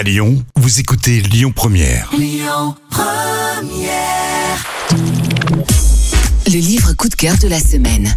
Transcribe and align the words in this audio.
À 0.00 0.02
Lyon, 0.02 0.42
vous 0.56 0.80
écoutez 0.80 1.20
Lyon 1.20 1.52
Première. 1.54 2.10
Le 6.46 6.58
livre 6.58 6.94
coup 6.94 7.10
de 7.10 7.14
cœur 7.14 7.36
de 7.36 7.46
la 7.46 7.60
semaine. 7.60 8.16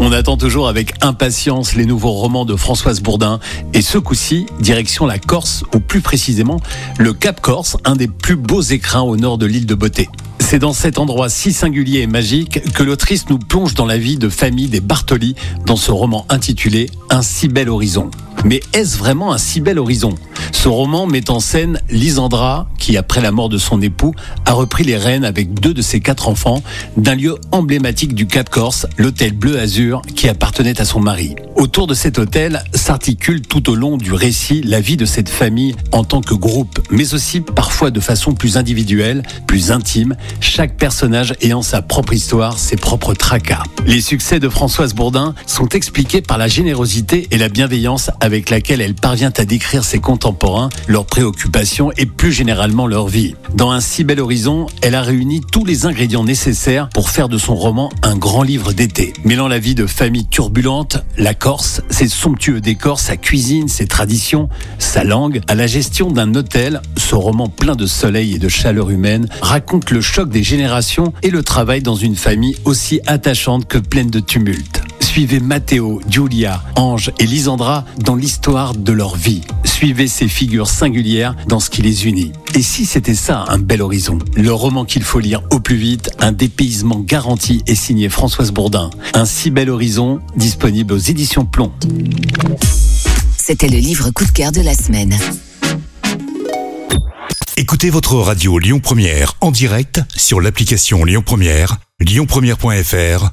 On 0.00 0.10
attend 0.10 0.36
toujours 0.36 0.66
avec 0.66 0.92
impatience 1.04 1.76
les 1.76 1.86
nouveaux 1.86 2.10
romans 2.10 2.44
de 2.44 2.56
Françoise 2.56 3.00
Bourdin. 3.00 3.38
Et 3.74 3.80
ce 3.80 3.96
coup-ci, 3.96 4.46
direction 4.58 5.06
la 5.06 5.20
Corse, 5.20 5.62
ou 5.72 5.78
plus 5.78 6.00
précisément 6.00 6.60
le 6.98 7.12
Cap 7.12 7.40
Corse, 7.40 7.76
un 7.84 7.94
des 7.94 8.08
plus 8.08 8.34
beaux 8.34 8.62
écrins 8.62 9.02
au 9.02 9.16
nord 9.16 9.38
de 9.38 9.46
l'île 9.46 9.66
de 9.66 9.76
Beauté. 9.76 10.08
C'est 10.50 10.58
dans 10.58 10.72
cet 10.72 10.98
endroit 10.98 11.28
si 11.28 11.52
singulier 11.52 12.00
et 12.00 12.06
magique 12.06 12.72
que 12.72 12.82
l'autrice 12.82 13.28
nous 13.28 13.38
plonge 13.38 13.74
dans 13.74 13.84
la 13.84 13.98
vie 13.98 14.16
de 14.16 14.30
famille 14.30 14.68
des 14.68 14.80
Bartoli 14.80 15.34
dans 15.66 15.76
ce 15.76 15.90
roman 15.90 16.24
intitulé 16.30 16.88
Un 17.10 17.20
si 17.20 17.48
bel 17.48 17.68
horizon. 17.68 18.10
Mais 18.46 18.60
est-ce 18.72 18.96
vraiment 18.96 19.34
un 19.34 19.36
si 19.36 19.60
bel 19.60 19.78
horizon? 19.78 20.14
Ce 20.52 20.68
roman 20.68 21.06
met 21.06 21.30
en 21.30 21.40
scène 21.40 21.80
Lisandra, 21.90 22.68
qui 22.78 22.96
après 22.96 23.20
la 23.20 23.32
mort 23.32 23.48
de 23.48 23.58
son 23.58 23.80
époux, 23.80 24.14
a 24.44 24.52
repris 24.52 24.84
les 24.84 24.96
rênes 24.96 25.24
avec 25.24 25.54
deux 25.54 25.74
de 25.74 25.82
ses 25.82 26.00
quatre 26.00 26.28
enfants 26.28 26.62
d'un 26.96 27.14
lieu 27.14 27.36
emblématique 27.52 28.14
du 28.14 28.26
Cap 28.26 28.48
Corse, 28.48 28.86
l'hôtel 28.96 29.32
Bleu 29.32 29.58
Azur, 29.58 30.02
qui 30.14 30.28
appartenait 30.28 30.80
à 30.80 30.84
son 30.84 31.00
mari. 31.00 31.36
Autour 31.56 31.86
de 31.86 31.94
cet 31.94 32.18
hôtel 32.18 32.62
s'articule 32.74 33.42
tout 33.42 33.68
au 33.70 33.74
long 33.74 33.96
du 33.96 34.12
récit 34.12 34.62
la 34.62 34.80
vie 34.80 34.96
de 34.96 35.04
cette 35.04 35.28
famille 35.28 35.74
en 35.92 36.04
tant 36.04 36.20
que 36.20 36.34
groupe, 36.34 36.80
mais 36.90 37.14
aussi 37.14 37.40
parfois 37.40 37.90
de 37.90 38.00
façon 38.00 38.32
plus 38.32 38.56
individuelle, 38.56 39.22
plus 39.46 39.72
intime, 39.72 40.16
chaque 40.40 40.76
personnage 40.76 41.34
ayant 41.40 41.62
sa 41.62 41.82
propre 41.82 42.12
histoire, 42.12 42.58
ses 42.58 42.76
propres 42.76 43.14
tracas. 43.14 43.62
Les 43.86 44.00
succès 44.00 44.38
de 44.38 44.48
Françoise 44.48 44.94
Bourdin 44.94 45.34
sont 45.46 45.68
expliqués 45.70 46.20
par 46.20 46.38
la 46.38 46.48
générosité 46.48 47.26
et 47.30 47.38
la 47.38 47.48
bienveillance 47.48 48.10
avec 48.20 48.50
laquelle 48.50 48.80
elle 48.80 48.94
parvient 48.94 49.32
à 49.36 49.44
décrire 49.44 49.84
ses 49.84 49.98
contemporains, 50.38 50.68
leurs 50.86 51.06
préoccupations 51.06 51.90
et 51.96 52.06
plus 52.06 52.32
généralement 52.32 52.86
leur 52.86 53.08
vie. 53.08 53.34
Dans 53.54 53.70
un 53.70 53.80
si 53.80 54.04
bel 54.04 54.20
horizon, 54.20 54.66
elle 54.82 54.94
a 54.94 55.02
réuni 55.02 55.40
tous 55.40 55.64
les 55.64 55.84
ingrédients 55.84 56.24
nécessaires 56.24 56.88
pour 56.94 57.10
faire 57.10 57.28
de 57.28 57.38
son 57.38 57.56
roman 57.56 57.90
un 58.02 58.16
grand 58.16 58.42
livre 58.42 58.72
d'été. 58.72 59.12
Mêlant 59.24 59.48
la 59.48 59.58
vie 59.58 59.74
de 59.74 59.86
famille 59.86 60.26
turbulente, 60.26 60.98
la 61.16 61.34
Corse, 61.34 61.82
ses 61.90 62.08
somptueux 62.08 62.60
décors, 62.60 63.00
sa 63.00 63.16
cuisine, 63.16 63.68
ses 63.68 63.86
traditions, 63.86 64.48
sa 64.78 65.02
langue, 65.02 65.40
à 65.48 65.54
la 65.54 65.66
gestion 65.66 66.10
d'un 66.10 66.34
hôtel, 66.34 66.82
ce 66.96 67.14
roman 67.14 67.48
plein 67.48 67.74
de 67.74 67.86
soleil 67.86 68.34
et 68.34 68.38
de 68.38 68.48
chaleur 68.48 68.90
humaine 68.90 69.28
raconte 69.42 69.90
le 69.90 70.00
choc 70.00 70.30
des 70.30 70.44
générations 70.44 71.12
et 71.22 71.30
le 71.30 71.42
travail 71.42 71.82
dans 71.82 71.96
une 71.96 72.16
famille 72.16 72.56
aussi 72.64 73.00
attachante 73.06 73.66
que 73.66 73.78
pleine 73.78 74.10
de 74.10 74.20
tumulte. 74.20 74.77
Suivez 75.18 75.40
Matteo, 75.40 76.00
Giulia, 76.08 76.62
Ange 76.76 77.10
et 77.18 77.26
Lisandra 77.26 77.84
dans 77.98 78.14
l'histoire 78.14 78.76
de 78.76 78.92
leur 78.92 79.16
vie. 79.16 79.40
Suivez 79.64 80.06
ces 80.06 80.28
figures 80.28 80.68
singulières 80.68 81.34
dans 81.48 81.58
ce 81.58 81.70
qui 81.70 81.82
les 81.82 82.06
unit. 82.06 82.30
Et 82.54 82.62
si 82.62 82.86
c'était 82.86 83.16
ça, 83.16 83.44
un 83.48 83.58
bel 83.58 83.82
horizon? 83.82 84.20
Le 84.36 84.52
roman 84.52 84.84
qu'il 84.84 85.02
faut 85.02 85.18
lire 85.18 85.42
au 85.50 85.58
plus 85.58 85.74
vite, 85.74 86.12
un 86.20 86.30
dépaysement 86.30 87.00
garanti 87.00 87.64
est 87.66 87.74
signé 87.74 88.08
Françoise 88.08 88.52
Bourdin. 88.52 88.90
Un 89.12 89.24
si 89.24 89.50
bel 89.50 89.70
horizon, 89.70 90.20
disponible 90.36 90.92
aux 90.92 90.98
éditions 90.98 91.44
Plomb. 91.44 91.72
C'était 93.36 93.66
le 93.66 93.78
livre 93.78 94.10
coup 94.12 94.24
de 94.24 94.30
cœur 94.30 94.52
de 94.52 94.60
la 94.60 94.74
semaine. 94.74 95.18
Écoutez 97.56 97.90
votre 97.90 98.14
radio 98.14 98.60
Lyon 98.60 98.78
Première 98.78 99.34
en 99.40 99.50
direct 99.50 100.00
sur 100.16 100.40
l'application 100.40 101.04
Lyon 101.04 101.24
Première, 101.26 101.78
lyonpremière.fr 101.98 103.32